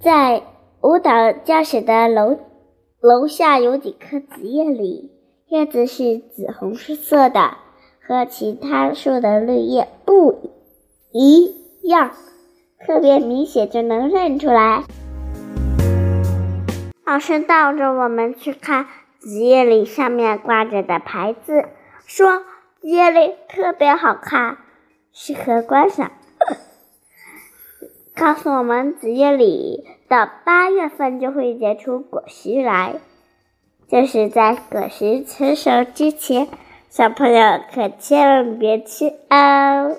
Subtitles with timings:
[0.00, 0.44] 在
[0.80, 2.38] 舞蹈教室的楼
[3.00, 5.10] 楼下有几棵紫叶李，
[5.48, 7.56] 叶子是紫红色的，
[8.06, 10.52] 和其他树的绿叶不
[11.10, 11.52] 一
[11.82, 12.12] 样，
[12.86, 14.84] 特别明显，就能认出来。
[17.04, 18.86] 老师带着我们去看
[19.18, 21.64] 紫叶李上面挂着的牌子，
[22.06, 22.44] 说
[22.80, 24.58] 紫叶李特别好看，
[25.12, 26.12] 适合观赏。
[28.18, 32.96] 告诉我们，紫叶里到八月份就会结出果实来，
[33.86, 36.48] 就是在果实成熟之前，
[36.88, 39.96] 小朋友可千万别吃哦。